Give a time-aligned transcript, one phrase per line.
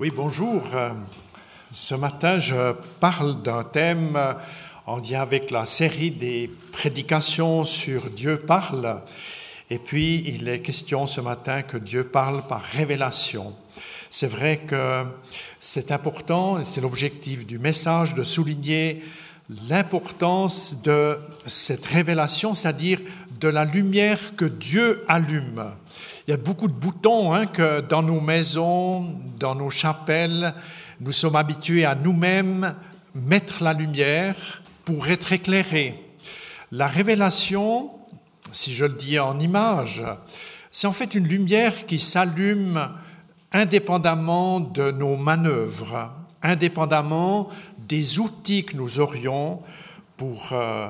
[0.00, 0.62] Oui, bonjour.
[0.74, 0.92] Euh,
[1.72, 4.32] Ce matin, je parle d'un thème euh,
[4.86, 9.02] en lien avec la série des prédications sur Dieu parle.
[9.70, 13.52] Et puis, il est question ce matin que Dieu parle par révélation.
[14.08, 15.02] C'est vrai que
[15.58, 19.02] c'est important, c'est l'objectif du message, de souligner
[19.68, 23.00] l'importance de cette révélation, c'est-à-dire
[23.40, 25.72] de la lumière que Dieu allume.
[26.26, 30.54] Il y a beaucoup de boutons hein, que dans nos maisons, dans nos chapelles,
[31.00, 32.74] nous sommes habitués à nous-mêmes
[33.14, 35.94] mettre la lumière pour être éclairés.
[36.70, 37.90] La révélation,
[38.52, 40.04] si je le dis en image,
[40.70, 42.90] c'est en fait une lumière qui s'allume
[43.52, 46.12] indépendamment de nos manœuvres,
[46.42, 47.48] indépendamment
[47.88, 49.62] des outils que nous aurions
[50.18, 50.88] pour euh,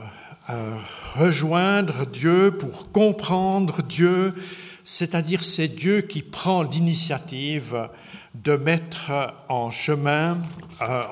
[0.50, 0.76] euh,
[1.16, 4.34] rejoindre Dieu, pour comprendre Dieu,
[4.82, 7.88] c'est-à-dire c'est Dieu qui prend l'initiative
[8.34, 9.12] de mettre
[9.48, 10.38] en chemin,
[10.82, 11.04] euh,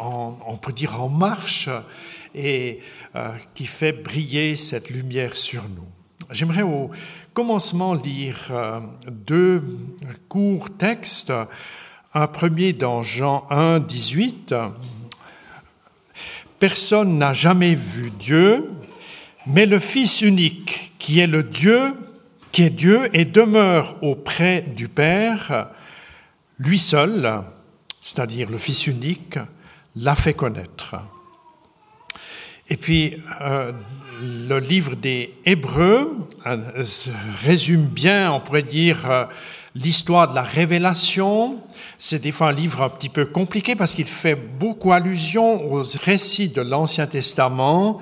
[0.47, 1.69] on peut dire en marche,
[2.35, 2.81] et
[3.55, 5.89] qui fait briller cette lumière sur nous.
[6.31, 6.91] J'aimerais au
[7.33, 8.53] commencement lire
[9.11, 9.63] deux
[10.29, 11.33] courts textes.
[12.13, 14.55] Un premier dans Jean 1, 18.
[16.59, 18.69] Personne n'a jamais vu Dieu,
[19.47, 21.95] mais le Fils unique, qui est le Dieu
[22.57, 25.69] qui est Dieu et demeure auprès du Père,
[26.59, 27.43] lui seul,
[28.01, 29.39] c'est-à-dire le Fils unique,
[29.95, 30.97] l'a fait connaître.
[32.71, 33.73] Et puis, euh,
[34.23, 36.57] le livre des Hébreux euh,
[37.43, 39.27] résume bien, on pourrait dire, euh,
[39.83, 41.59] l'histoire de la révélation.
[41.99, 45.83] C'est des fois un livre un petit peu compliqué parce qu'il fait beaucoup allusion aux
[46.03, 48.01] récits de l'Ancien Testament.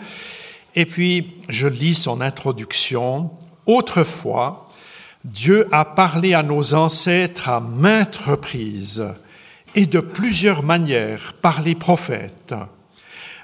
[0.75, 3.30] Et puis, je lis son introduction.
[3.67, 4.67] Autrefois,
[5.25, 9.05] Dieu a parlé à nos ancêtres à maintes reprises
[9.75, 12.55] et de plusieurs manières par les prophètes.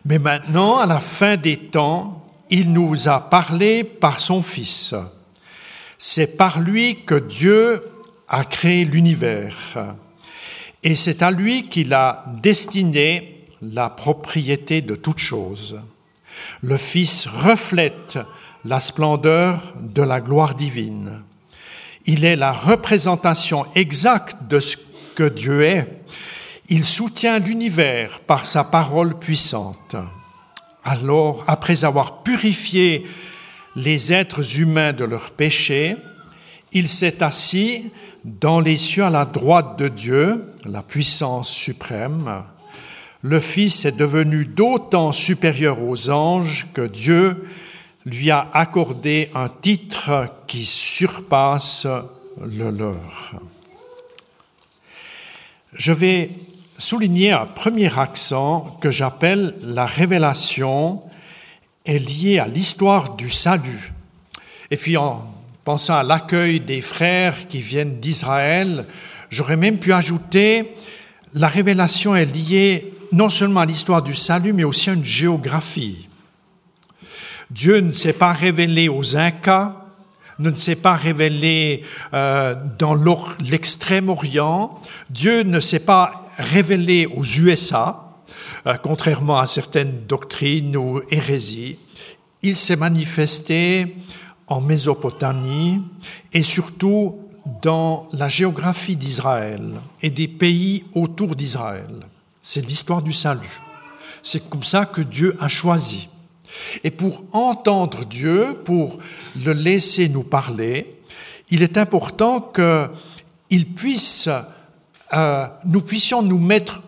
[0.04, 4.94] Mais maintenant, à la fin des temps, il nous a parlé par son Fils.
[5.98, 7.82] C'est par lui que Dieu
[8.30, 9.96] a créé l'univers.
[10.82, 15.80] Et c'est à lui qu'il a destiné la propriété de toutes choses.
[16.62, 18.18] Le Fils reflète
[18.64, 21.22] la splendeur de la gloire divine.
[22.06, 24.76] Il est la représentation exacte de ce
[25.14, 25.90] que Dieu est.
[26.68, 29.96] Il soutient l'univers par sa parole puissante.
[30.84, 33.06] Alors, après avoir purifié
[33.76, 35.96] les êtres humains de leurs péchés,
[36.72, 37.90] il s'est assis
[38.24, 42.44] dans les cieux à la droite de Dieu, la puissance suprême.
[43.22, 47.46] Le Fils est devenu d'autant supérieur aux anges que Dieu
[48.06, 51.86] lui a accordé un titre qui surpasse
[52.40, 53.40] le leur.
[55.74, 56.30] Je vais
[56.78, 61.02] souligner un premier accent que j'appelle la révélation
[61.84, 63.92] est liée à l'histoire du salut.
[64.70, 65.26] Et puis en
[65.64, 68.86] pensant à l'accueil des frères qui viennent d'Israël,
[69.30, 70.74] j'aurais même pu ajouter
[71.34, 76.08] la révélation est liée non seulement à l'histoire du salut, mais aussi à une géographie.
[77.50, 79.76] Dieu ne s'est pas révélé aux Incas,
[80.38, 81.84] ne s'est pas révélé
[82.14, 82.96] euh, dans
[83.40, 88.14] l'extrême-orient, Dieu ne s'est pas révélé aux USA,
[88.66, 91.78] euh, contrairement à certaines doctrines ou hérésies.
[92.42, 93.96] Il s'est manifesté
[94.50, 95.80] en Mésopotamie
[96.32, 97.20] et surtout
[97.62, 102.06] dans la géographie d'Israël et des pays autour d'Israël.
[102.42, 103.60] C'est l'histoire du salut.
[104.22, 106.08] C'est comme ça que Dieu a choisi.
[106.84, 108.98] Et pour entendre Dieu, pour
[109.36, 111.00] le laisser nous parler,
[111.50, 114.28] il est important qu'il puisse,
[115.12, 116.82] euh, nous puissions nous mettre,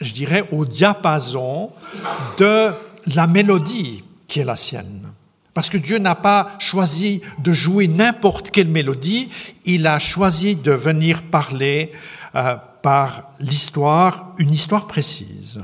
[0.00, 1.70] je dirais, au diapason
[2.38, 2.70] de
[3.14, 5.07] la mélodie qui est la sienne.
[5.58, 9.28] Parce que Dieu n'a pas choisi de jouer n'importe quelle mélodie,
[9.64, 11.90] il a choisi de venir parler
[12.36, 15.60] euh, par l'histoire, une histoire précise.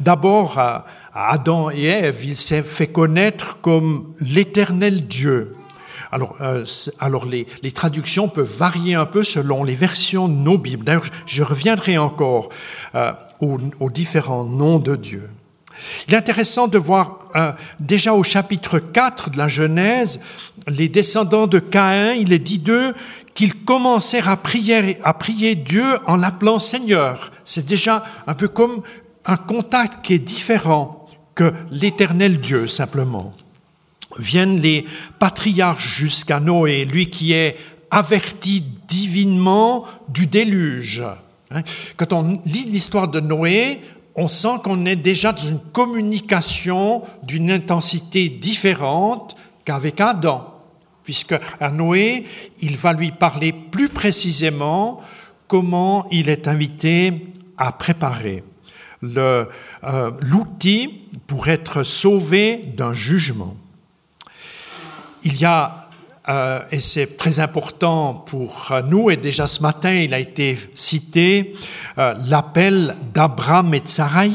[0.00, 0.80] D'abord, euh,
[1.14, 5.56] Adam et Ève, il s'est fait connaître comme l'éternel Dieu.
[6.12, 6.66] Alors, euh,
[7.00, 10.84] alors les, les, traductions peuvent varier un peu selon les versions de nos Bibles.
[10.84, 12.50] D'ailleurs, je reviendrai encore
[13.40, 15.30] aux, aux, différents noms de Dieu.
[16.06, 17.23] Il est intéressant de voir
[17.80, 20.20] déjà au chapitre 4 de la Genèse,
[20.68, 22.94] les descendants de Caïn, il est dit d'eux
[23.34, 27.32] qu'ils commencèrent à prier, à prier Dieu en l'appelant Seigneur.
[27.44, 28.82] C'est déjà un peu comme
[29.26, 33.34] un contact qui est différent que l'éternel Dieu simplement.
[34.18, 34.84] Viennent les
[35.18, 37.56] patriarches jusqu'à Noé, lui qui est
[37.90, 41.02] averti divinement du déluge.
[41.50, 41.62] Hein?
[41.96, 43.80] Quand on lit l'histoire de Noé,
[44.16, 50.54] on sent qu'on est déjà dans une communication d'une intensité différente qu'avec Adam,
[51.02, 52.24] puisque à Noé,
[52.60, 55.00] il va lui parler plus précisément
[55.48, 57.26] comment il est invité
[57.56, 58.42] à préparer
[59.04, 59.44] euh,
[60.20, 63.56] l'outil pour être sauvé d'un jugement.
[65.24, 65.83] Il y a
[66.28, 71.54] euh, et c'est très important pour nous, et déjà ce matin il a été cité,
[71.98, 74.30] euh, l'appel d'Abraham et de Sarai,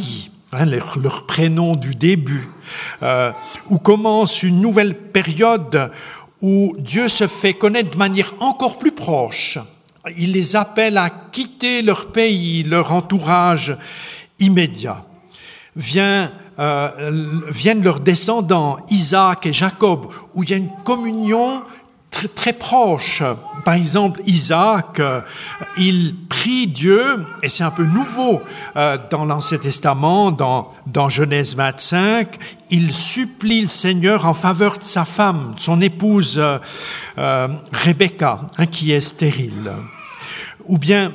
[0.51, 2.47] hein, leur, leur, prénom du début,
[3.01, 3.31] euh,
[3.69, 5.91] où commence une nouvelle période
[6.41, 9.57] où Dieu se fait connaître de manière encore plus proche.
[10.15, 13.75] Il les appelle à quitter leur pays, leur entourage
[14.39, 15.03] immédiat.
[15.75, 16.89] Vient euh,
[17.47, 21.61] viennent leurs descendants, Isaac et Jacob, où il y a une communion
[22.11, 23.23] très, très proche.
[23.65, 25.21] Par exemple, Isaac, euh,
[25.77, 28.41] il prie Dieu, et c'est un peu nouveau
[28.75, 32.37] euh, dans l'Ancien Testament, dans, dans Genèse 25,
[32.71, 38.65] il supplie le Seigneur en faveur de sa femme, de son épouse euh, Rebecca, hein,
[38.65, 39.71] qui est stérile.
[40.65, 41.11] Ou bien,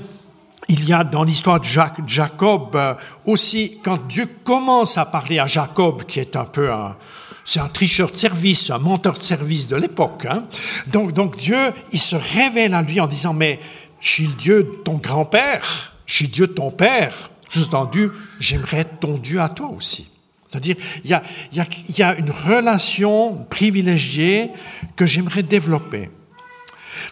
[0.69, 1.67] il y a dans l'histoire de
[2.06, 6.97] Jacob aussi, quand Dieu commence à parler à Jacob, qui est un peu un,
[7.44, 10.26] c'est un tricheur de service, un menteur de service de l'époque.
[10.29, 10.44] Hein.
[10.87, 11.58] Donc, donc Dieu,
[11.93, 13.61] il se révèle à lui en disant, mais
[14.00, 17.31] je suis le Dieu de ton grand-père, je suis Dieu de ton père.
[17.50, 18.11] Sous-entendu,
[18.41, 20.08] j'aimerais être ton Dieu à toi aussi.
[20.49, 24.50] C'est-à-dire, il y a, y a, y a une relation privilégiée
[24.97, 26.11] que j'aimerais développer.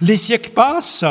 [0.00, 1.04] Les siècles passent,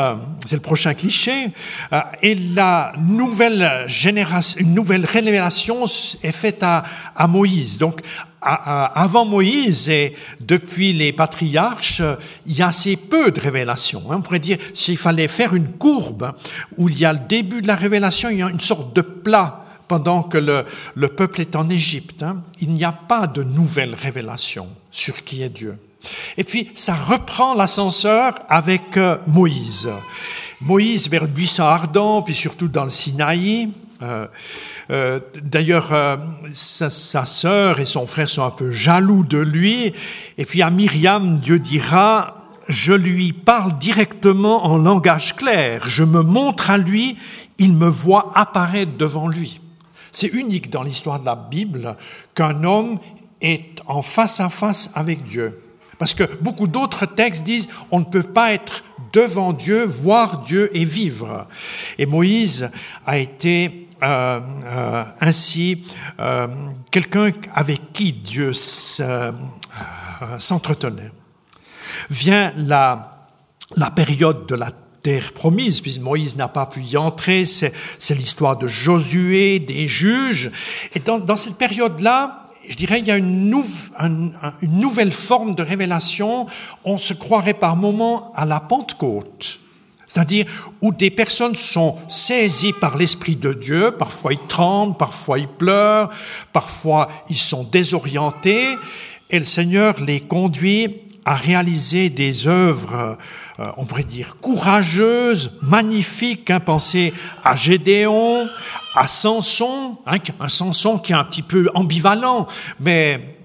[0.46, 1.50] c'est le prochain cliché,
[1.92, 5.84] euh, et la nouvelle génération, une nouvelle révélation
[6.22, 6.82] est faite à,
[7.14, 7.78] à Moïse.
[7.78, 8.00] Donc,
[8.42, 12.02] avant Moïse et depuis les patriarches,
[12.46, 14.02] il y a assez peu de révélations.
[14.10, 14.16] Hein.
[14.18, 16.32] On pourrait dire, s'il fallait faire une courbe
[16.76, 19.00] où il y a le début de la révélation, il y a une sorte de
[19.00, 22.22] plat pendant que le, le peuple est en Égypte.
[22.22, 22.42] Hein.
[22.60, 25.78] Il n'y a pas de nouvelle révélation sur qui est Dieu.
[26.36, 29.90] Et puis, ça reprend l'ascenseur avec euh, Moïse.
[30.60, 33.68] Moïse vers le buisson ardent, puis surtout dans le Sinaï.
[34.02, 34.26] Euh,
[34.90, 36.16] euh, D'ailleurs, euh,
[36.52, 39.92] sa, sa, sœur et son frère sont un peu jaloux de lui.
[40.38, 42.36] Et puis à Myriam, Dieu dira,
[42.68, 45.88] je lui parle directement en langage clair.
[45.88, 47.16] Je me montre à lui,
[47.58, 49.60] il me voit apparaître devant lui.
[50.10, 51.96] C'est unique dans l'histoire de la Bible
[52.34, 52.98] qu'un homme
[53.40, 55.58] est en face à face avec Dieu.
[55.98, 60.70] Parce que beaucoup d'autres textes disent on ne peut pas être devant Dieu, voir Dieu
[60.76, 61.46] et vivre.
[61.98, 62.70] Et Moïse
[63.06, 65.84] a été euh, euh, ainsi
[66.18, 66.48] euh,
[66.90, 68.52] quelqu'un avec qui Dieu
[69.00, 69.32] euh,
[70.38, 71.12] s'entretenait.
[72.10, 73.28] Vient la,
[73.76, 74.70] la période de la
[75.02, 77.72] terre promise, puisque Moïse n'a pas pu y entrer, c'est
[78.10, 80.50] l'histoire de Josué, des juges.
[80.94, 83.52] Et dans, dans cette période-là, je dirais, il y a une,
[84.00, 86.46] une, nouvelle forme de révélation.
[86.84, 89.58] On se croirait par moments à la Pentecôte.
[90.12, 90.44] C'est-à-dire
[90.82, 96.10] où des personnes sont saisies par l'Esprit de Dieu, parfois ils tremblent, parfois ils pleurent,
[96.52, 98.76] parfois ils sont désorientés,
[99.30, 103.16] et le Seigneur les conduit à réaliser des œuvres,
[103.58, 106.50] euh, on pourrait dire, courageuses, magnifiques.
[106.50, 108.46] Hein, pensez à Gédéon,
[108.94, 112.46] à Samson, hein, un Samson qui est un petit peu ambivalent,
[112.80, 113.38] mais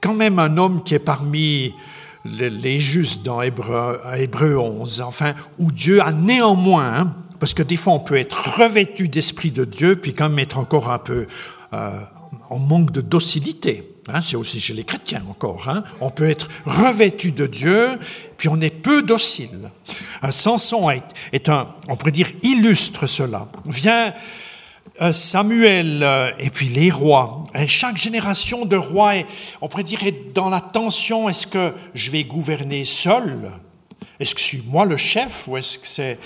[0.00, 1.74] quand même un homme qui est parmi
[2.24, 7.76] les, justes dans Hébreu, Hébreu 11, enfin, où Dieu a néanmoins, hein, parce que des
[7.76, 11.26] fois on peut être revêtu d'esprit de Dieu, puis quand même être encore un peu
[11.72, 12.00] euh,
[12.48, 13.90] en manque de docilité.
[14.08, 15.68] Hein, c'est aussi chez les chrétiens encore.
[15.68, 15.82] Hein.
[16.00, 17.88] On peut être revêtu de Dieu,
[18.36, 19.70] puis on est peu docile.
[20.22, 23.48] Un Samson est, est, un, on pourrait dire, illustre cela.
[23.66, 24.10] Vient euh,
[25.12, 27.44] Samuel euh, et puis les rois.
[27.54, 29.26] Et chaque génération de rois, est,
[29.60, 31.28] on pourrait dire, est dans la tension.
[31.28, 33.50] Est-ce que je vais gouverner seul?
[34.20, 36.18] Est-ce que je suis moi le chef ou est-ce que c'est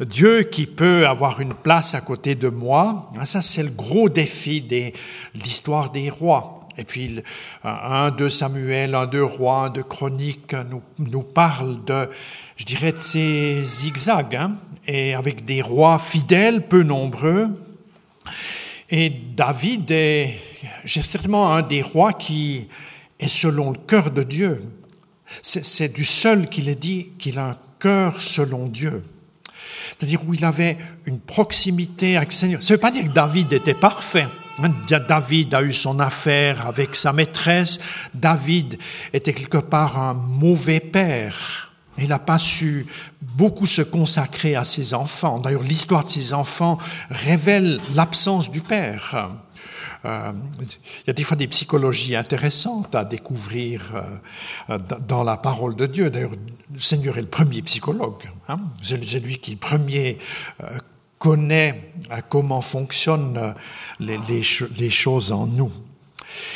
[0.00, 3.10] Dieu qui peut avoir une place à côté de moi?
[3.20, 4.92] Ah, Ça, c'est le gros défi de
[5.34, 6.66] l'histoire des rois.
[6.78, 7.22] Et puis,
[7.64, 12.10] un de Samuel, un de Rois, un de Chroniques nous, nous parle de,
[12.56, 14.56] je dirais, de ces zigzags, hein,
[14.86, 17.48] et avec des rois fidèles, peu nombreux.
[18.90, 20.38] Et David est,
[20.86, 22.68] certainement un des rois qui
[23.18, 24.62] est selon le cœur de Dieu.
[25.42, 29.02] C'est du seul qu'il est dit qu'il a un cœur selon Dieu.
[29.98, 32.62] C'est-à-dire où il avait une proximité avec le Seigneur.
[32.62, 34.26] Ça ne veut pas dire que David était parfait.
[35.08, 37.78] David a eu son affaire avec sa maîtresse.
[38.14, 38.78] David
[39.12, 41.65] était quelque part un mauvais père.
[41.98, 42.86] Il n'a pas su
[43.22, 45.38] beaucoup se consacrer à ses enfants.
[45.38, 46.78] D'ailleurs, l'histoire de ses enfants
[47.10, 49.30] révèle l'absence du père.
[50.04, 53.92] Euh, il y a des fois des psychologies intéressantes à découvrir
[54.68, 56.10] euh, dans la parole de Dieu.
[56.10, 56.32] D'ailleurs,
[56.72, 58.22] le Seigneur est le premier psychologue.
[58.48, 58.60] Hein.
[58.82, 60.18] C'est lui qui, le premier,
[60.62, 60.78] euh,
[61.18, 61.92] connaît
[62.28, 63.54] comment fonctionnent
[64.00, 65.72] les, les, choses en nous.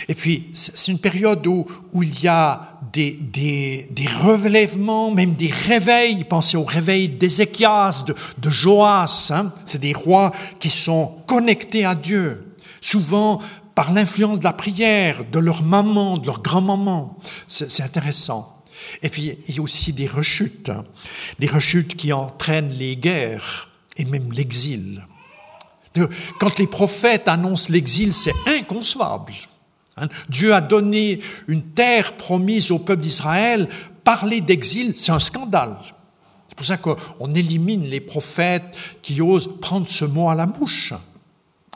[0.08, 5.34] Et puis, c'est une période où, où il y a des, des, des, relèvements, même
[5.34, 6.24] des réveils.
[6.24, 9.30] Pensez au réveil d'Ézéchias, de, de Joas.
[9.30, 9.52] Hein.
[9.66, 13.40] C'est des rois qui sont connectés à Dieu souvent
[13.74, 17.18] par l'influence de la prière, de leur maman, de leur grand-maman.
[17.46, 18.62] C'est intéressant.
[19.02, 20.84] Et puis, il y a aussi des rechutes, hein.
[21.38, 25.06] des rechutes qui entraînent les guerres et même l'exil.
[26.38, 29.34] Quand les prophètes annoncent l'exil, c'est inconcevable.
[30.00, 30.08] Hein.
[30.28, 33.68] Dieu a donné une terre promise au peuple d'Israël.
[34.02, 35.76] Parler d'exil, c'est un scandale.
[36.48, 40.94] C'est pour ça qu'on élimine les prophètes qui osent prendre ce mot à la bouche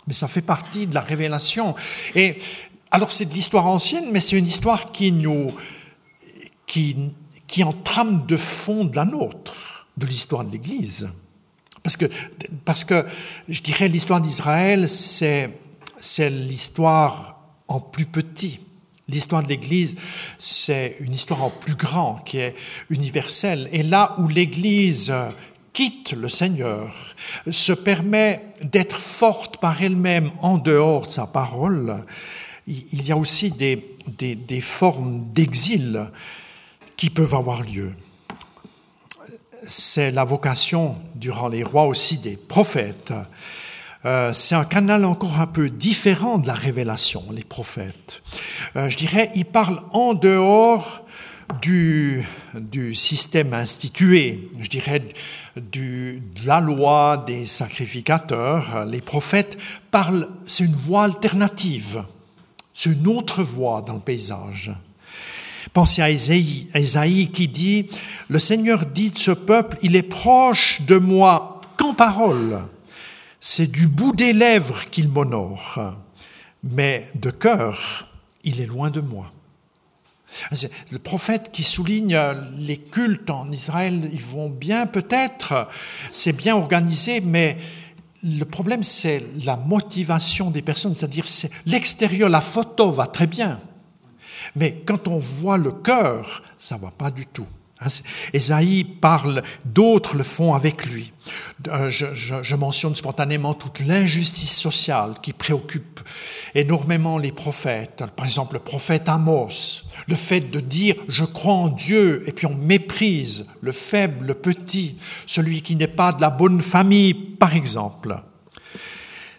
[0.07, 1.75] mais ça fait partie de la révélation.
[2.15, 2.37] Et
[2.91, 5.53] alors c'est de l'histoire ancienne, mais c'est une histoire qui nous,
[6.67, 6.97] qui,
[7.47, 11.11] qui en trame de fond de la nôtre, de l'histoire de l'Église.
[11.83, 12.07] Parce que,
[12.65, 13.07] parce que
[13.49, 15.59] je dirais l'histoire d'Israël, c'est,
[15.99, 17.34] c'est l'histoire
[17.69, 18.61] en plus petit.
[19.09, 19.97] L'histoire de l'Église,
[20.39, 22.55] c'est une histoire en plus grand, qui est
[22.89, 23.69] universelle.
[23.73, 25.13] Et là où l'Église
[25.75, 26.95] quitte le Seigneur,
[27.51, 32.05] se permet d'être forte par elle-même en dehors de sa parole,
[32.67, 36.11] il y a aussi des, des, formes d'exil
[36.97, 37.93] qui peuvent avoir lieu.
[39.65, 43.13] C'est la vocation durant les rois aussi des prophètes.
[44.05, 48.23] Euh, c'est un canal encore un peu différent de la révélation, les prophètes.
[48.77, 51.07] Euh, je dirais, ils parlent en dehors
[51.63, 52.23] du,
[52.55, 55.03] du système institué, je dirais
[55.57, 59.57] du, de la loi des sacrificateurs, les prophètes
[59.91, 62.05] parlent, c'est une voie alternative,
[62.73, 64.73] c'est une autre voie dans le paysage.
[65.73, 67.89] Pensez à Isaïe, qui dit,
[68.29, 72.61] le Seigneur dit de ce peuple, il est proche de moi qu'en parole,
[73.47, 75.79] c'est du bout des lèvres qu'il m'honore,
[76.63, 78.09] mais de cœur,
[78.43, 79.31] il est loin de moi.
[80.91, 82.19] Le prophète qui souligne
[82.57, 85.69] les cultes en Israël, ils vont bien peut-être,
[86.11, 87.59] c'est bien organisé, mais
[88.23, 91.27] le problème c'est la motivation des personnes, c'est-à-dire
[91.67, 93.61] l'extérieur, la photo va très bien,
[94.57, 97.47] mais quand on voit le cœur, ça va pas du tout.
[98.33, 101.13] Esaïe hein, parle, d'autres le font avec lui.
[101.69, 106.01] Euh, je, mentionne spontanément toute l'injustice sociale qui préoccupe
[106.55, 108.05] énormément les prophètes.
[108.15, 112.47] Par exemple, le prophète Amos, le fait de dire je crois en Dieu et puis
[112.47, 117.55] on méprise le faible, le petit, celui qui n'est pas de la bonne famille, par
[117.55, 118.21] exemple.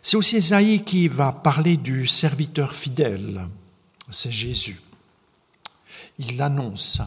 [0.01, 3.47] C'est aussi Esaïe qui va parler du serviteur fidèle.
[4.09, 4.79] C'est Jésus.
[6.19, 7.01] Il l'annonce.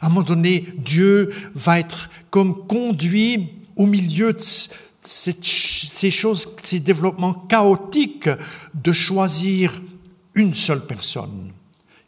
[0.00, 4.42] À un moment donné, Dieu va être comme conduit au milieu de
[5.02, 8.28] ces choses, ces développements chaotiques,
[8.74, 9.80] de choisir
[10.34, 11.52] une seule personne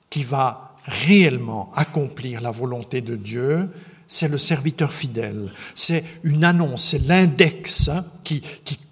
[0.09, 3.71] qui va réellement accomplir la volonté de Dieu,
[4.07, 5.53] c'est le serviteur fidèle.
[5.75, 8.43] C'est une annonce, c'est l'index hein, qui,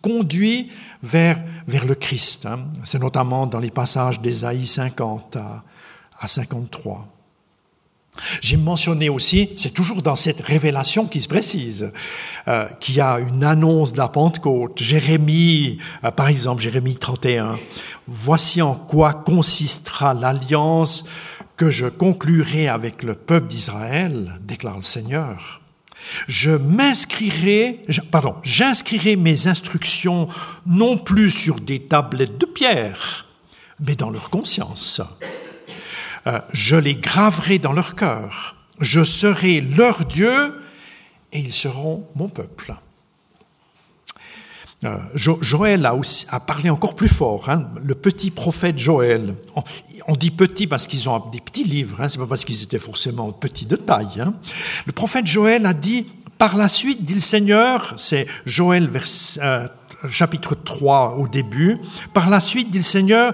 [0.00, 0.70] conduit
[1.02, 2.46] vers, vers le Christ.
[2.46, 2.68] Hein.
[2.84, 5.64] C'est notamment dans les passages d'Ésaïe 50 à,
[6.20, 7.17] à 53.
[8.40, 11.92] J'ai mentionné aussi, c'est toujours dans cette révélation qui se précise,
[12.48, 14.82] euh, qu'il y a une annonce de la Pentecôte.
[14.82, 17.58] Jérémie, euh, par exemple, Jérémie 31.
[18.06, 21.04] Voici en quoi consistera l'alliance
[21.56, 25.60] que je conclurai avec le peuple d'Israël, déclare le Seigneur.
[26.26, 30.28] Je m'inscrirai, pardon, j'inscrirai mes instructions
[30.66, 33.26] non plus sur des tablettes de pierre,
[33.80, 35.02] mais dans leur conscience.
[36.28, 40.60] Euh, je les graverai dans leur cœur, je serai leur Dieu
[41.32, 42.74] et ils seront mon peuple.
[44.84, 49.34] Euh, Joël a, aussi, a parlé encore plus fort, hein, le petit prophète Joël.
[50.06, 52.78] On, dit petit parce qu'ils ont des petits livres, hein, c'est pas parce qu'ils étaient
[52.78, 54.20] forcément petits de taille.
[54.20, 54.34] Hein.
[54.86, 56.06] Le prophète Joël a dit,
[56.36, 58.88] par la suite, dit le Seigneur, c'est Joël
[59.42, 59.68] euh,
[60.08, 61.78] chapitre 3 au début,
[62.14, 63.32] par la suite, dit le Seigneur,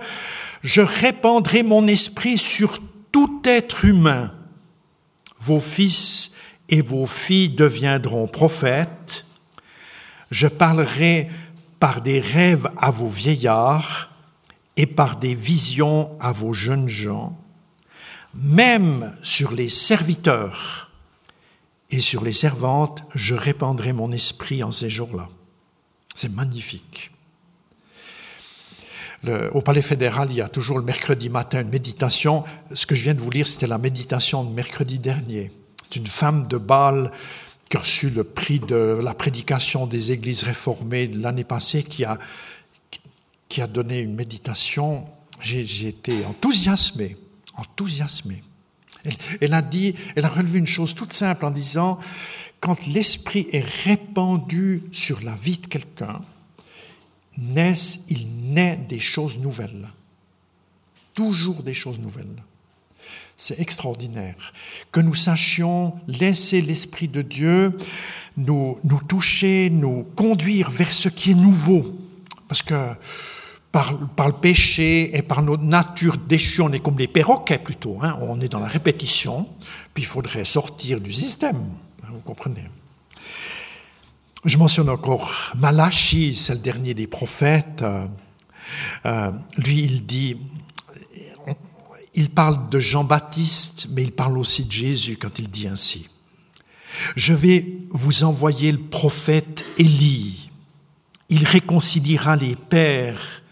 [0.64, 2.80] je répandrai mon esprit sur
[3.12, 4.32] tout être humain.
[5.38, 6.32] Vos fils
[6.70, 9.26] et vos filles deviendront prophètes.
[10.30, 11.28] Je parlerai
[11.78, 14.10] par des rêves à vos vieillards
[14.78, 17.38] et par des visions à vos jeunes gens,
[18.34, 20.90] même sur les serviteurs
[21.90, 25.28] et sur les servantes, je répandrai mon esprit en ces jours-là.
[26.14, 27.13] C'est magnifique.
[29.52, 32.44] Au Palais fédéral, il y a toujours le mercredi matin une méditation.
[32.72, 35.50] Ce que je viens de vous lire, c'était la méditation de mercredi dernier.
[35.82, 37.10] C'est une femme de Bâle
[37.70, 42.04] qui a reçu le prix de la prédication des églises réformées de l'année passée, qui
[42.04, 42.18] a,
[43.48, 45.06] qui a donné une méditation.
[45.40, 47.16] J'ai été enthousiasmé,
[47.56, 48.42] enthousiasmé.
[49.40, 51.98] Elle, a dit, elle a relevé une chose toute simple en disant,
[52.60, 56.20] quand l'esprit est répandu sur la vie de quelqu'un,
[57.38, 59.88] naissent, il naît des choses nouvelles.
[61.14, 62.42] Toujours des choses nouvelles.
[63.36, 64.52] C'est extraordinaire
[64.92, 67.76] que nous sachions laisser l'Esprit de Dieu
[68.36, 71.98] nous, toucher, nous conduire vers ce qui est nouveau.
[72.48, 72.92] Parce que
[73.72, 77.98] par, par, le péché et par notre nature déchue, on est comme les perroquets plutôt.
[78.02, 78.16] Hein.
[78.20, 79.48] On est dans la répétition,
[79.92, 81.60] puis il faudrait sortir du système.
[82.04, 82.62] Hein, vous comprenez
[84.44, 87.80] Je mentionne encore Malachi, c'est le dernier des prophètes.
[87.80, 88.06] Euh,
[89.06, 90.36] euh, lui, il dit
[92.14, 96.08] il parle de Jean-Baptiste, mais il parle aussi de Jésus quand il dit ainsi.
[97.16, 100.50] Je vais vous envoyer le prophète Élie.
[101.28, 103.42] Il réconciliera les pères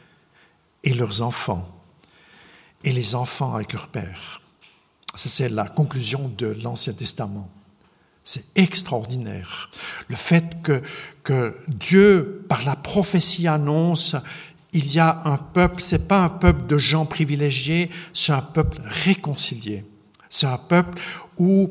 [0.85, 1.69] et leurs enfants,
[2.85, 4.43] et les enfants avec leurs pères.
[5.15, 7.51] Ça, c'est la conclusion de l'Ancien Testament.
[8.25, 9.71] C'est extraordinaire.
[10.09, 10.81] Le fait que,
[11.25, 14.17] que Dieu, par la prophétie, annonce
[14.73, 18.79] il y a un peuple, c'est pas un peuple de gens privilégiés, c'est un peuple
[18.85, 19.85] réconcilié.
[20.31, 20.99] C'est un peuple
[21.37, 21.71] où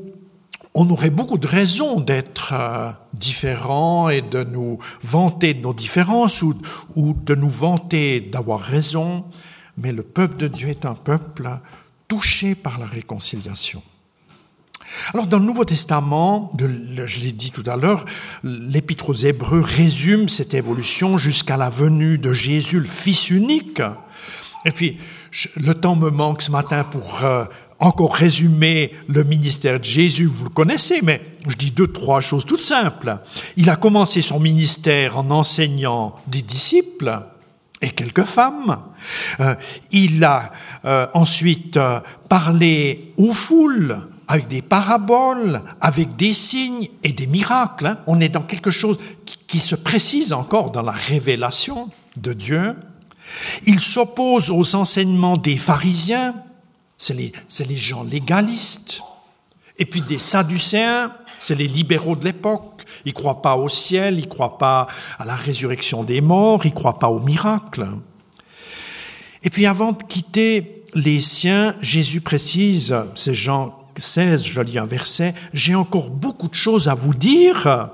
[0.74, 6.42] on aurait beaucoup de raisons d'être euh, différents et de nous vanter de nos différences
[6.44, 6.56] ou,
[6.96, 9.26] ou de nous vanter d'avoir raison,
[9.78, 11.50] mais le peuple de Dieu est un peuple
[12.08, 13.82] touché par la réconciliation.
[15.14, 18.06] Alors dans le Nouveau Testament, je l'ai dit tout à l'heure,
[18.44, 23.82] l'Épître aux Hébreux résume cette évolution jusqu'à la venue de Jésus, le Fils unique.
[24.66, 24.98] Et puis,
[25.56, 27.46] le temps me manque ce matin pour euh,
[27.80, 32.46] encore résumer le ministère de Jésus, vous le connaissez, mais je dis deux, trois choses
[32.46, 33.18] toutes simples.
[33.58, 37.24] Il a commencé son ministère en enseignant des disciples
[37.82, 38.78] et quelques femmes.
[39.40, 39.56] Euh,
[39.92, 40.52] il a
[40.86, 41.80] euh, ensuite
[42.30, 43.98] parlé aux foules
[44.32, 47.88] avec des paraboles, avec des signes et des miracles.
[47.88, 47.98] Hein.
[48.08, 48.98] On est dans quelque chose
[49.46, 52.78] qui se précise encore dans la révélation de Dieu.
[53.66, 56.34] Il s'oppose aux enseignements des pharisiens,
[56.98, 57.34] c'est les,
[57.68, 59.02] les, gens légalistes,
[59.78, 62.84] et puis des sadducéens, c'est les libéraux de l'époque.
[63.04, 64.88] Ils ne croient pas au ciel, ils ne croient pas
[65.20, 67.86] à la résurrection des morts, ils ne croient pas aux miracles.
[69.44, 74.86] Et puis avant de quitter les siens, Jésus précise, ces gens 16, je lis un
[74.86, 77.90] verset, J'ai encore beaucoup de choses à vous dire,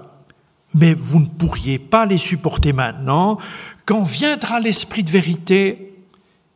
[0.74, 3.38] mais vous ne pourriez pas les supporter maintenant.
[3.86, 5.94] Quand viendra l'Esprit de vérité,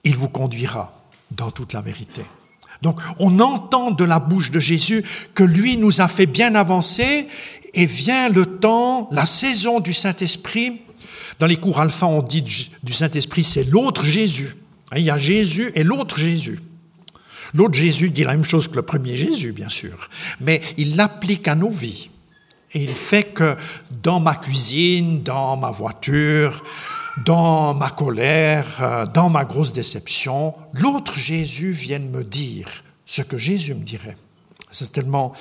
[0.04, 1.02] il vous conduira
[1.32, 2.24] dans toute la vérité.
[2.82, 7.28] Donc on entend de la bouche de Jésus que lui nous a fait bien avancer
[7.74, 10.82] et vient le temps, la saison du Saint-Esprit.
[11.40, 12.42] Dans les cours alpha, on dit
[12.84, 14.56] du Saint-Esprit, c'est l'autre Jésus.
[14.96, 16.60] Il y a Jésus et l'autre Jésus.
[17.54, 20.10] L'autre Jésus dit la même chose que le premier Jésus, bien sûr,
[20.40, 22.10] mais il l'applique à nos vies.
[22.74, 23.58] Et il fait que
[24.04, 26.64] dans ma cuisine, dans ma voiture,
[27.26, 33.38] dans ma colère, euh, dans ma grosse déception, l'autre Jésus vienne me dire ce que
[33.38, 34.16] Jésus me dirait.
[34.72, 35.34] C'est tellement,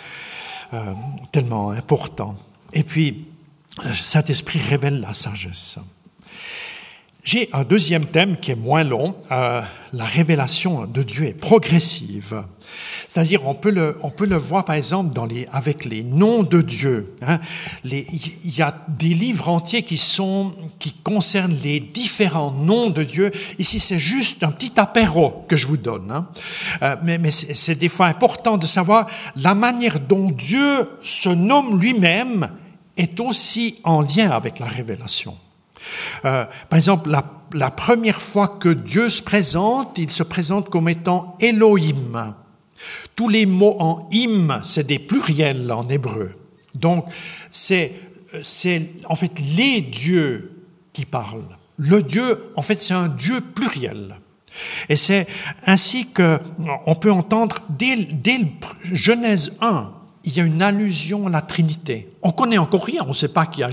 [0.75, 0.93] euh,
[1.31, 2.37] tellement important.
[2.73, 3.27] Et puis,
[3.85, 5.79] euh, Saint-Esprit révèle la sagesse.
[7.23, 9.15] J'ai un deuxième thème qui est moins long.
[9.31, 9.61] Euh,
[9.93, 12.45] la révélation de Dieu est progressive.
[13.09, 16.43] C'est-à-dire, on peut le, on peut le voir par exemple dans les, avec les noms
[16.43, 17.15] de Dieu.
[17.27, 17.41] Hein.
[17.85, 23.33] il y a des livres entiers qui sont, qui concernent les différents noms de Dieu.
[23.59, 26.11] Ici, c'est juste un petit apéro que je vous donne.
[26.11, 26.29] Hein.
[26.83, 29.07] Euh, mais, mais c'est des fois important de savoir
[29.37, 32.51] la manière dont Dieu se nomme lui-même
[32.97, 35.37] est aussi en lien avec la révélation.
[36.25, 41.37] Euh, par exemple, la, première fois que Dieu se présente, il se présente comme étant
[41.41, 42.35] Elohim.
[43.15, 46.33] Tous les mots en im, c'est des pluriels en hébreu.
[46.75, 47.07] Donc,
[47.51, 47.93] c'est,
[49.09, 51.57] en fait les dieux qui parlent.
[51.77, 54.17] Le Dieu, en fait, c'est un Dieu pluriel.
[54.89, 55.27] Et c'est
[55.67, 56.39] ainsi que
[56.87, 58.41] on peut entendre dès, dès
[58.93, 59.93] Genèse 1,
[60.25, 62.11] il y a une allusion à la Trinité.
[62.23, 63.71] On connaît encore rien, on ne sait pas qu'il y a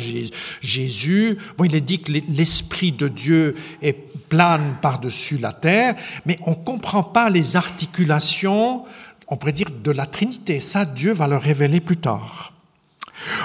[0.62, 1.38] Jésus.
[1.58, 3.94] Bon, il est dit que l'Esprit de Dieu est
[4.30, 8.86] plane par-dessus la terre, mais on ne comprend pas les articulations,
[9.28, 10.60] on pourrait dire, de la Trinité.
[10.62, 12.54] Ça, Dieu va le révéler plus tard.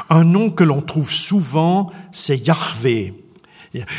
[0.08, 3.14] Un nom que l'on trouve souvent, c'est Yahvé.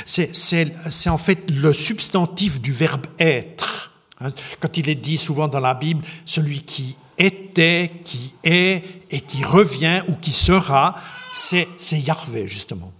[0.06, 3.92] C'est en fait le substantif du verbe être.
[4.22, 9.22] Hein, quand il est dit souvent dans la Bible, celui qui était, qui est et
[9.22, 10.96] qui revient ou qui sera,
[11.34, 12.92] c'est Yahvé justement.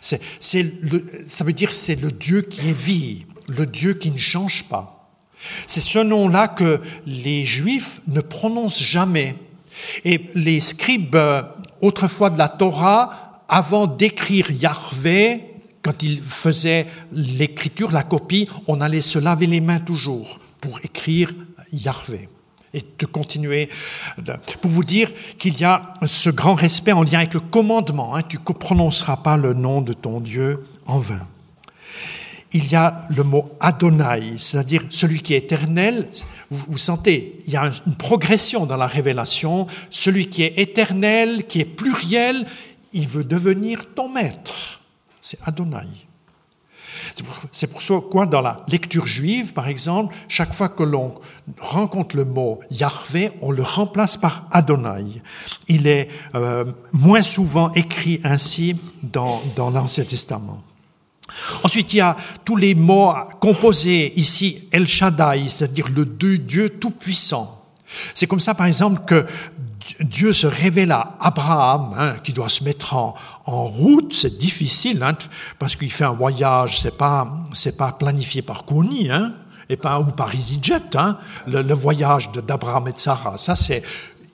[0.00, 4.64] C'est, ça veut dire c'est le Dieu qui est vie, le Dieu qui ne change
[4.64, 5.10] pas.
[5.66, 9.36] C'est ce nom-là que les Juifs ne prononcent jamais.
[10.04, 11.42] Et les scribes, euh,
[11.82, 15.42] autrefois de la Torah, avant d'écrire Yahvé,
[15.82, 21.34] quand ils faisaient l'écriture, la copie, on allait se laver les mains toujours pour écrire
[21.72, 22.30] Yahvé
[22.74, 23.68] et de continuer
[24.60, 28.14] pour vous dire qu'il y a ce grand respect en lien avec le commandement.
[28.14, 31.26] Hein, tu ne prononceras pas le nom de ton Dieu en vain.
[32.52, 36.08] Il y a le mot Adonai, c'est-à-dire celui qui est éternel.
[36.50, 39.66] Vous, vous sentez, il y a une progression dans la révélation.
[39.90, 42.46] Celui qui est éternel, qui est pluriel,
[42.92, 44.80] il veut devenir ton maître.
[45.20, 46.06] C'est Adonai.
[47.52, 51.14] C'est pour ça quoi, dans la lecture juive, par exemple, chaque fois que l'on
[51.60, 55.22] rencontre le mot Yahvé, on le remplace par Adonai.
[55.68, 60.62] Il est euh, moins souvent écrit ainsi dans, dans l'Ancien Testament.
[61.62, 67.60] Ensuite, il y a tous les mots composés ici, El Shaddai, c'est-à-dire le Dieu tout-puissant.
[68.12, 69.26] C'est comme ça, par exemple, que
[70.00, 73.14] Dieu se révèle à Abraham, hein, qui doit se mettre en,
[73.46, 75.16] route, c'est difficile, hein,
[75.58, 79.34] parce qu'il fait un voyage, c'est pas, c'est pas planifié par Kouni, hein,
[79.68, 83.36] et pas ou par EasyJet, hein, le, le voyage d'Abraham et de Sarah.
[83.36, 83.82] Ça, c'est,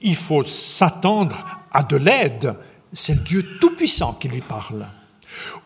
[0.02, 1.36] il faut s'attendre
[1.72, 2.54] à de l'aide.
[2.92, 4.86] C'est le Dieu tout-puissant qui lui parle.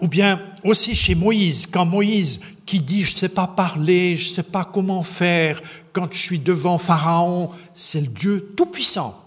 [0.01, 4.29] Ou bien aussi chez Moïse, quand Moïse qui dit je ne sais pas parler, je
[4.29, 5.61] sais pas comment faire,
[5.93, 9.24] quand je suis devant Pharaon, c'est le Dieu tout-puissant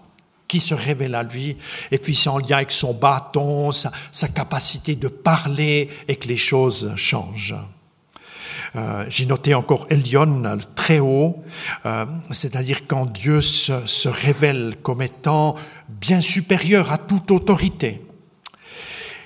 [0.47, 1.57] qui se révèle à lui,
[1.91, 3.91] et puis c'est en lien avec son bâton, sa,
[4.33, 7.55] capacité de parler, et que les choses changent.
[8.75, 10.43] Euh, j'ai noté encore Elion,
[10.75, 11.37] très haut,
[11.85, 15.55] euh, c'est-à-dire quand Dieu se, se, révèle comme étant
[15.87, 18.01] bien supérieur à toute autorité.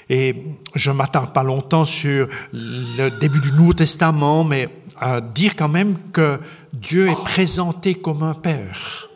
[0.09, 0.35] Et
[0.75, 5.69] je ne m'attarde pas longtemps sur le début du Nouveau Testament, mais à dire quand
[5.69, 6.39] même que
[6.73, 9.10] Dieu est présenté comme un Père.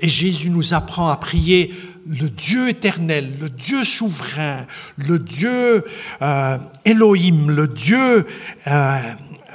[0.00, 1.72] Et Jésus nous apprend à prier
[2.06, 5.84] le Dieu éternel, le Dieu souverain, le Dieu
[6.22, 8.26] euh, Elohim, le Dieu
[8.66, 8.98] euh,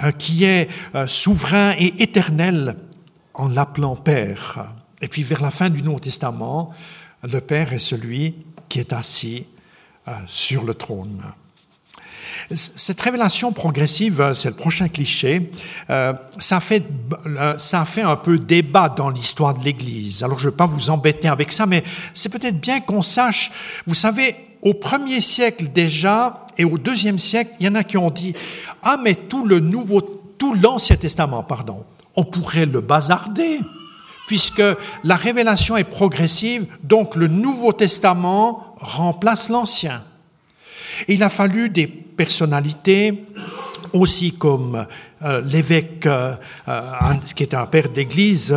[0.04, 0.69] euh, qui est
[1.08, 2.75] souverain et éternel
[3.34, 4.73] en l'appelant Père.
[5.02, 6.73] Et puis vers la fin du Nouveau Testament,
[7.23, 8.36] le Père est celui
[8.67, 9.45] qui est assis
[10.25, 11.21] sur le trône.
[12.56, 15.52] Cette révélation progressive, c'est le prochain cliché,
[15.89, 16.84] euh, ça, fait,
[17.25, 20.23] euh, ça fait un peu débat dans l'histoire de l'Église.
[20.23, 23.52] Alors je ne vais pas vous embêter avec ça, mais c'est peut-être bien qu'on sache,
[23.86, 27.97] vous savez, au premier siècle déjà et au deuxième siècle, il y en a qui
[27.97, 28.34] ont dit,
[28.84, 30.02] ah mais tout le nouveau,
[30.38, 33.60] tout l'Ancien Testament, pardon, on pourrait le bazarder
[34.30, 34.62] puisque
[35.04, 40.04] la révélation est progressive, donc le Nouveau Testament remplace l'Ancien.
[41.08, 41.88] Il a fallu des
[42.19, 43.13] personnalités
[43.93, 44.86] aussi comme
[45.23, 46.36] euh, l'évêque euh,
[46.67, 46.82] euh,
[47.34, 48.53] qui est un père d'église,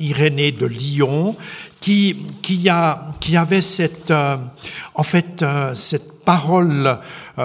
[0.00, 1.36] Irénée de Lyon,
[1.78, 2.16] qui,
[2.70, 4.12] avait cette,
[4.94, 5.44] en fait,
[5.74, 6.98] cette parole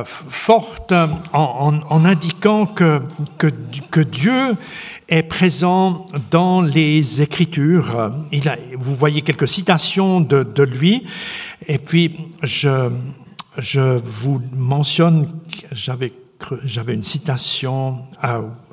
[0.05, 0.93] forte
[1.33, 3.01] en, indiquant que,
[4.03, 4.55] Dieu
[5.09, 8.11] est présent dans les Écritures.
[8.77, 11.03] Vous voyez quelques citations de, lui,
[11.67, 12.89] et puis je
[14.03, 15.27] vous mentionne,
[15.71, 16.13] j'avais
[16.65, 18.03] j'avais une citation,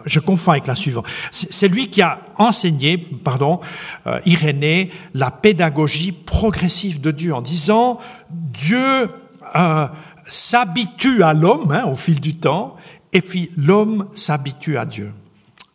[0.04, 1.06] je confonds avec la suivante.
[1.32, 3.60] C'est lui qui a enseigné, pardon,
[4.06, 7.98] euh, Irénée, la pédagogie progressive de Dieu en disant
[8.30, 9.08] Dieu
[9.56, 9.88] euh,
[10.26, 12.76] s'habitue à l'homme hein, au fil du temps,
[13.12, 15.12] et puis l'homme s'habitue à Dieu.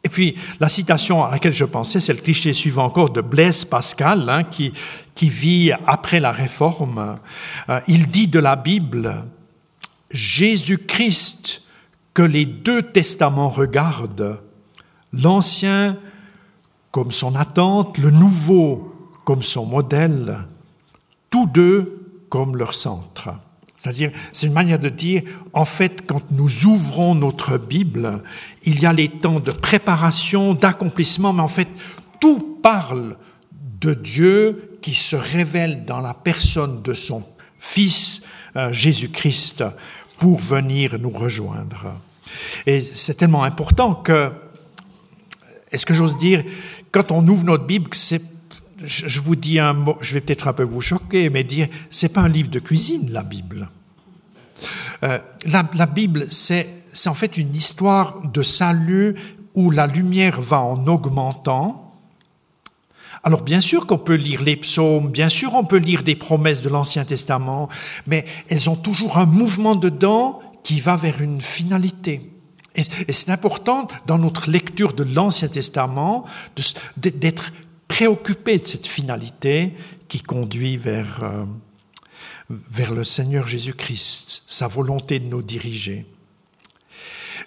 [0.04, 3.66] Et puis, la citation à laquelle je pensais, c'est le cliché suivant encore de Blaise
[3.66, 4.72] Pascal, hein, qui,
[5.14, 7.18] qui vit après la Réforme.
[7.68, 9.26] Euh, il dit de la Bible,
[10.12, 11.64] Jésus-Christ
[12.14, 14.42] que les deux testaments regardent,
[15.14, 15.98] l'Ancien
[16.92, 20.40] comme son attente, le Nouveau comme son modèle,
[21.30, 23.30] tous deux comme leur centre.
[23.78, 28.22] C'est-à-dire, c'est une manière de dire, en fait, quand nous ouvrons notre Bible,
[28.64, 31.70] il y a les temps de préparation, d'accomplissement, mais en fait,
[32.20, 33.16] tout parle
[33.80, 37.24] de Dieu qui se révèle dans la personne de son
[37.58, 38.22] Fils
[38.56, 39.64] euh, Jésus-Christ
[40.20, 41.94] pour venir nous rejoindre.
[42.68, 44.32] Et c'est tellement important que,
[45.72, 46.44] est-ce que j'ose dire,
[46.92, 48.22] quand on ouvre notre Bible, c'est
[48.82, 52.14] je vous dis un mot, je vais peut-être un peu vous choquer, mais dire, c'est
[52.14, 53.70] pas un livre de cuisine, la Bible.
[55.04, 56.68] Euh, la, la, Bible, c'est
[57.06, 59.16] en fait une histoire de salut
[59.54, 61.89] où la lumière va en augmentant.
[63.24, 66.62] Alors bien sûr qu'on peut lire les psaumes, bien sûr on peut lire des promesses
[66.62, 67.68] de l'Ancien Testament,
[68.08, 72.32] mais elles ont toujours un mouvement dedans qui va vers une finalité.
[72.76, 76.26] Et, c'est important dans notre lecture de l'Ancien Testament
[76.98, 77.52] d'être
[77.88, 79.74] préoccupé de cette finalité
[80.08, 81.46] qui conduit vers, euh,
[82.50, 86.06] vers le Seigneur Jésus-Christ, sa volonté de nous diriger.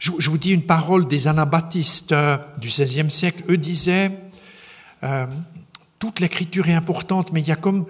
[0.01, 3.45] Je, vous dis une parole des anabaptistes euh, du XVIe siècle.
[3.49, 4.11] Eux disaient,
[5.05, 5.27] euh,
[6.03, 7.87] toute l'écriture est importante, mais il y a comme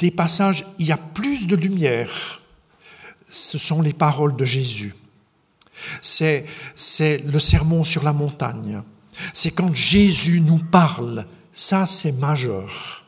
[0.00, 2.40] des passages, il y a plus de lumière.
[3.28, 4.92] Ce sont les paroles de Jésus.
[6.02, 8.82] C'est, c'est le sermon sur la montagne.
[9.32, 13.04] C'est quand Jésus nous parle ça, c'est majeur.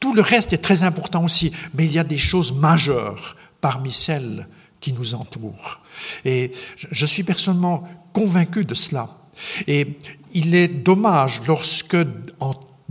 [0.00, 3.92] Tout le reste est très important aussi, mais il y a des choses majeures parmi
[3.92, 4.48] celles
[4.80, 5.78] qui nous entourent.
[6.24, 9.16] Et je suis personnellement convaincu de cela.
[9.68, 9.96] Et
[10.34, 11.96] il est dommage lorsque,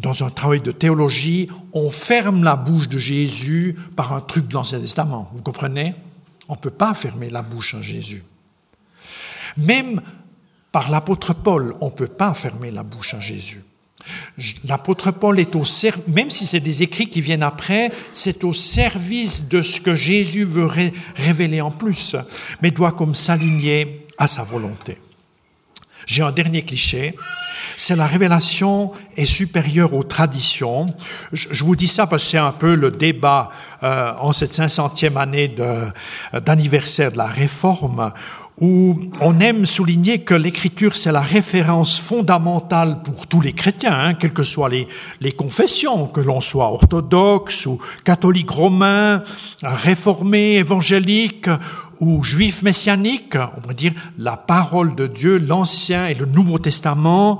[0.02, 4.54] dans un travail de théologie, on ferme la bouche de Jésus par un truc de
[4.56, 5.30] l'Ancien Testament.
[5.34, 5.94] Vous comprenez?
[6.50, 8.24] On ne peut pas fermer la bouche à Jésus.
[9.58, 10.02] Même
[10.72, 13.64] par l'apôtre Paul, on ne peut pas fermer la bouche à Jésus.
[14.66, 18.54] L'apôtre Paul est au service, même si c'est des écrits qui viennent après, c'est au
[18.54, 20.68] service de ce que Jésus veut
[21.16, 22.16] révéler en plus,
[22.62, 24.98] mais doit comme s'aligner à sa volonté.
[26.06, 27.16] J'ai un dernier cliché,
[27.78, 30.94] c'est la révélation est supérieure aux traditions.
[31.34, 33.50] Je, vous dis ça parce que c'est un peu le débat
[33.84, 35.54] euh, en cette 500e année
[36.46, 38.12] d'anniversaire de la Réforme,
[38.60, 44.14] où on aime souligner que l'écriture, c'est la référence fondamentale pour tous les chrétiens, hein,
[44.14, 44.88] quelles que soient les,
[45.20, 49.24] les confessions, que l'on soit orthodoxe ou catholique romain,
[49.64, 51.50] réformé, évangélique
[52.02, 53.36] ou juif messianique.
[53.36, 57.40] On va dire la parole de Dieu, l'Ancien et le Nouveau Testament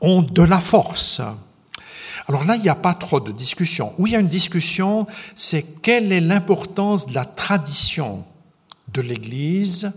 [0.00, 1.20] ont de la force.
[2.28, 3.92] Alors là, il n'y a pas trop de discussion.
[3.98, 8.24] Où il y a une discussion, c'est quelle est l'importance de la tradition
[8.92, 9.92] de l'Église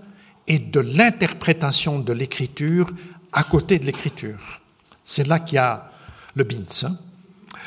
[0.47, 2.89] et de l'interprétation de l'écriture
[3.31, 4.61] à côté de l'écriture.
[5.03, 5.91] C'est là qu'il y a
[6.35, 6.95] le bins.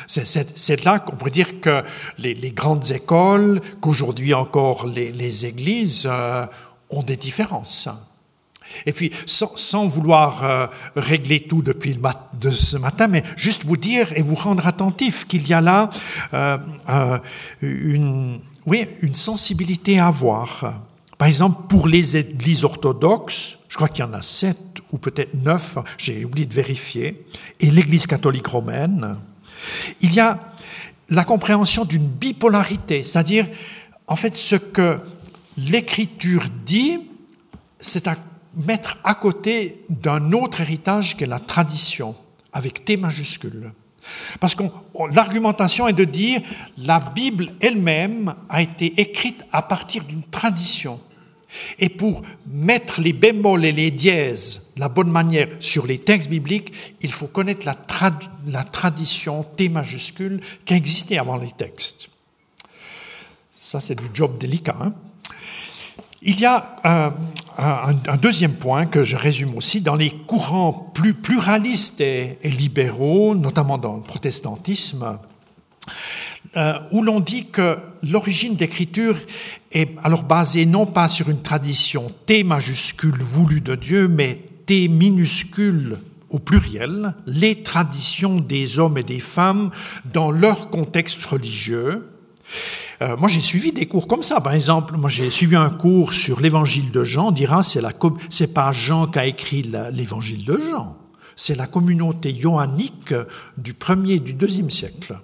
[0.07, 1.83] C'est là qu'on pourrait dire que
[2.19, 6.47] les, grandes écoles, qu'aujourd'hui encore les, églises, euh,
[6.91, 7.89] ont des différences.
[8.87, 12.01] Et puis, sans, vouloir euh, régler tout depuis le
[12.35, 15.91] de ce matin, mais juste vous dire et vous rendre attentif qu'il y a là
[16.35, 17.19] euh,
[17.63, 20.83] une, oui, une sensibilité à avoir.
[21.17, 24.59] Par exemple, pour les églises orthodoxes, je crois qu'il y en a sept
[24.93, 27.27] ou peut-être neuf, j'ai oublié de vérifier,
[27.61, 29.17] et l'église catholique romaine,
[30.01, 30.53] il y a
[31.11, 33.47] la compréhension d'une bipolarité, c'est-à-dire,
[34.07, 35.01] en fait, ce que
[35.57, 36.99] l'écriture dit,
[37.79, 38.17] c'est à
[38.55, 42.15] mettre à côté d'un autre héritage qu'est la tradition,
[42.53, 43.73] avec T majuscule.
[44.41, 44.63] Parce que
[45.13, 46.41] l'argumentation est de dire
[46.79, 51.01] la Bible elle-même a été écrite à partir d'une tradition.
[51.79, 56.29] Et pour mettre les bémols et les dièses de la bonne manière sur les textes
[56.29, 57.77] bibliques, il faut connaître la,
[58.47, 62.11] la tradition T majuscule qui existait avant les textes.
[63.51, 64.77] Ça, c'est du job délicat.
[64.81, 64.93] Hein.
[66.23, 67.11] il y a euh,
[67.59, 73.79] un, deuxième point que je résume aussi dans les courants plus pluralistes et libéraux, notamment
[73.79, 75.19] dans le protestantisme.
[76.57, 79.17] Euh, où l'on dit que l'origine d'écriture
[79.71, 84.89] est alors basée non pas sur une tradition T majuscule voulue de Dieu, mais T
[84.89, 85.99] minuscule
[86.31, 89.71] au pluriel, les traditions des hommes et des femmes
[90.13, 92.09] dans leur contexte religieux.
[93.03, 94.41] Euh, moi, j'ai suivi des cours comme ça.
[94.41, 97.29] Par exemple, moi, j'ai suivi un cours sur l'évangile de Jean.
[97.29, 97.93] On dira, c'est la,
[98.31, 100.97] c'est pas Jean qui a écrit l'évangile de Jean.
[101.37, 103.15] C'est la communauté johannique
[103.57, 105.15] du premier et du deuxième siècle.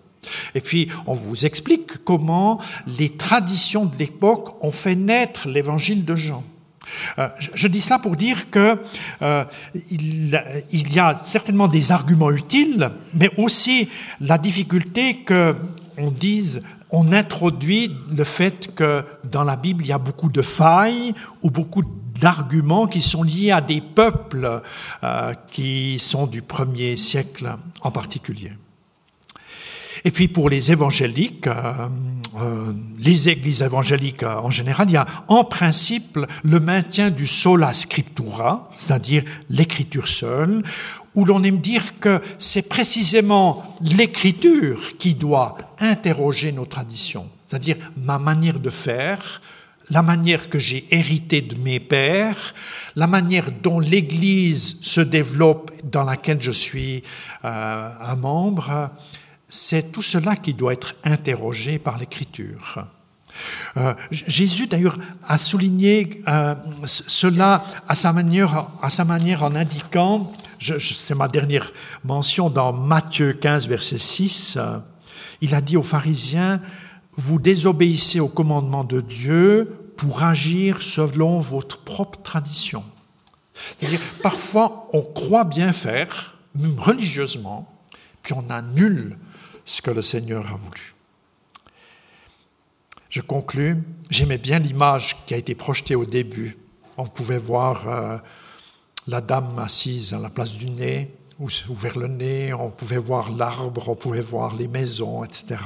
[0.54, 6.16] Et puis, on vous explique comment les traditions de l'époque ont fait naître l'évangile de
[6.16, 6.44] Jean.
[7.18, 8.78] Euh, je, dis cela pour dire que
[9.22, 9.44] euh,
[9.90, 13.88] il, y a certainement des arguments utiles, mais aussi
[14.20, 15.54] la difficulté que
[15.96, 20.42] on dise, on introduit le fait que dans la Bible il y a beaucoup de
[20.42, 21.84] failles ou beaucoup
[22.20, 24.60] d'arguments qui sont liés à des peuples
[25.02, 28.52] euh, qui sont du premier siècle en particulier.
[30.04, 31.88] Et puis pour les évangéliques, euh,
[32.40, 37.26] euh, les églises évangéliques euh, en général, il y a en principe le maintien du
[37.26, 40.62] sola scriptura, c'est-à-dire l'écriture seule,
[41.14, 48.18] où l'on aime dire que c'est précisément l'écriture qui doit interroger nos traditions, c'est-à-dire ma
[48.18, 49.40] manière de faire,
[49.90, 52.54] la manière que j'ai héritée de mes pères,
[52.96, 57.02] la manière dont l'Église se développe dans laquelle je suis
[57.44, 58.90] euh, un membre,
[59.54, 62.86] c'est tout cela qui doit être interrogé par l'Écriture.
[63.76, 68.66] Euh, Jésus d'ailleurs a souligné euh, cela à sa manière,
[69.42, 74.58] en indiquant, c'est ma dernière mention dans Matthieu 15 verset 6,
[75.40, 76.60] il a dit aux pharisiens,
[77.16, 82.82] vous désobéissez au commandement de Dieu pour agir selon votre propre tradition.
[83.54, 87.72] C'est-à-dire, parfois, on croit bien faire, même religieusement,
[88.22, 89.16] puis on annule
[89.64, 90.94] ce que le Seigneur a voulu.
[93.10, 96.56] Je conclus, j'aimais bien l'image qui a été projetée au début.
[96.96, 98.18] On pouvait voir euh,
[99.06, 103.30] la dame assise à la place du nez, ou vers le nez, on pouvait voir
[103.30, 105.56] l'arbre, on pouvait voir les maisons, etc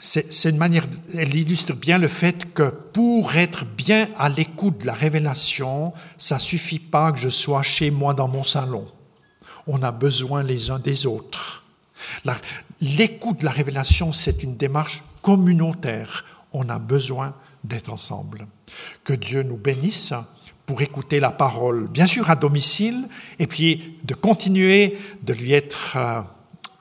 [0.00, 4.86] c'est une manière, elle illustre bien le fait que pour être bien à l'écoute de
[4.86, 8.88] la révélation, ça suffit pas que je sois chez moi dans mon salon.
[9.66, 11.59] On a besoin les uns des autres.
[12.80, 16.24] L'écoute de la révélation, c'est une démarche communautaire.
[16.52, 18.46] On a besoin d'être ensemble.
[19.04, 20.12] Que Dieu nous bénisse
[20.66, 25.96] pour écouter la parole, bien sûr à domicile, et puis de continuer de lui être
[25.96, 26.22] euh,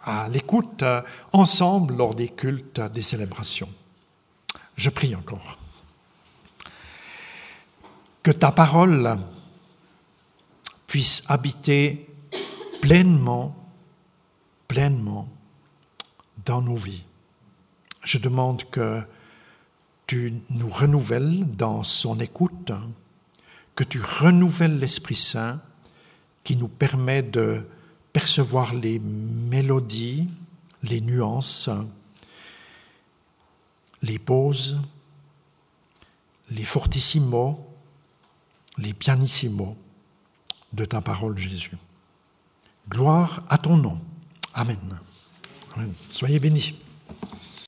[0.06, 1.02] à l'écoute euh,
[1.34, 3.70] ensemble lors des cultes, des célébrations.
[4.76, 5.58] Je prie encore.
[8.22, 9.18] Que ta parole
[10.88, 12.08] puisse habiter
[12.82, 13.56] pleinement,
[14.70, 15.28] pleinement
[16.46, 17.04] dans nos vies.
[18.04, 19.04] Je demande que
[20.08, 22.72] tu nous renouvelles dans son écoute,
[23.76, 25.62] que tu renouvelles l'Esprit Saint
[26.46, 27.68] qui nous permet de
[28.14, 30.30] percevoir les mélodies,
[30.84, 31.70] les nuances,
[34.02, 34.80] les pauses,
[36.52, 37.60] les fortissimos,
[38.78, 39.76] les pianissimos
[40.74, 41.78] de ta parole, Jésus.
[42.88, 44.00] Gloire à ton nom.
[44.60, 44.78] Amen.
[45.74, 45.96] Amen.
[46.10, 46.76] So hier bin ich.